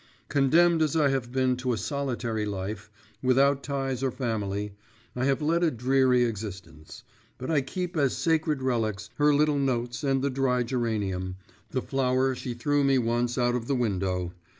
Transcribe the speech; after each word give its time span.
Condemned 0.29 0.81
as 0.81 0.95
I 0.95 1.09
have 1.09 1.31
been 1.31 1.55
to 1.57 1.73
a 1.73 1.77
solitary 1.77 2.43
life, 2.43 2.89
without 3.21 3.61
ties 3.61 4.01
or 4.01 4.09
family, 4.09 4.73
I 5.15 5.25
have 5.25 5.43
led 5.43 5.61
a 5.63 5.69
dreary 5.69 6.23
existence; 6.23 7.03
but 7.37 7.51
I 7.51 7.61
keep 7.61 7.95
as 7.95 8.17
sacred 8.17 8.63
relics, 8.63 9.11
her 9.17 9.31
little 9.31 9.59
notes 9.59 10.03
and 10.03 10.23
the 10.23 10.31
dry 10.31 10.63
geranium, 10.63 11.35
the 11.69 11.83
flower 11.83 12.33
she 12.33 12.55
threw 12.55 12.83
me 12.83 12.97
once 12.97 13.37
out 13.37 13.53
of 13.53 13.67
the 13.67 13.75
window. 13.75 14.33